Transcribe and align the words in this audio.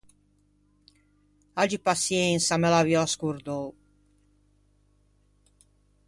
Aggi 1.63 1.77
paçiensa, 1.87 2.55
me 2.61 2.71
l’aviò 2.73 3.03
ascordou. 3.09 3.67